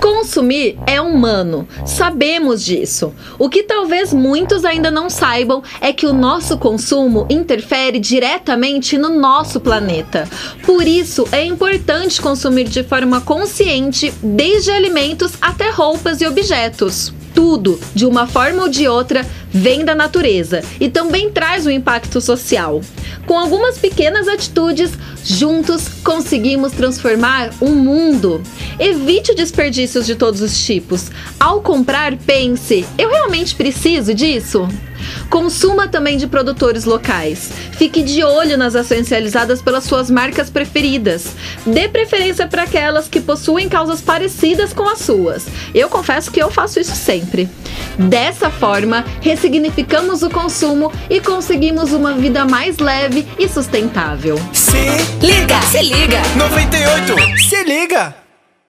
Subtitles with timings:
[0.00, 3.12] Consumir é humano, sabemos disso.
[3.38, 9.08] O que talvez muitos ainda não saibam é que o nosso consumo interfere diretamente no
[9.08, 10.28] nosso planeta.
[10.64, 17.12] Por isso, é importante consumir de forma consciente, desde alimentos até roupas e objetos.
[17.36, 22.20] Tudo, de uma forma ou de outra, vem da natureza e também traz um impacto
[22.20, 22.80] social.
[23.26, 24.90] Com algumas pequenas atitudes,
[25.22, 28.42] juntos conseguimos transformar o mundo.
[28.78, 31.10] Evite desperdícios de todos os tipos.
[31.38, 34.66] Ao comprar, pense: eu realmente preciso disso?
[35.28, 37.50] Consuma também de produtores locais.
[37.72, 41.34] Fique de olho nas ações realizadas pelas suas marcas preferidas.
[41.66, 45.46] Dê preferência para aquelas que possuem causas parecidas com as suas.
[45.74, 47.48] Eu confesso que eu faço isso sempre.
[47.98, 54.38] Dessa forma, ressignificamos o consumo e conseguimos uma vida mais leve e sustentável.
[54.52, 54.76] Se
[55.20, 56.20] Liga, se liga.
[56.36, 58.25] 98, se liga!